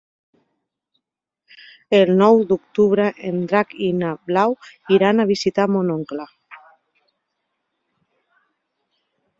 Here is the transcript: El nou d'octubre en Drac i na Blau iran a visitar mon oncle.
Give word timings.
El 1.97 2.11
nou 2.21 2.41
d'octubre 2.51 3.05
en 3.31 3.37
Drac 3.51 3.77
i 3.89 3.93
na 3.99 4.15
Blau 4.31 4.57
iran 4.99 5.21
a 5.21 5.27
visitar 5.35 5.69
mon 5.77 5.95
oncle. 5.99 6.27